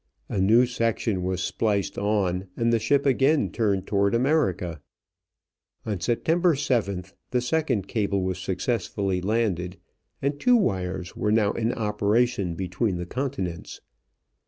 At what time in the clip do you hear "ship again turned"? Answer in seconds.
2.79-3.85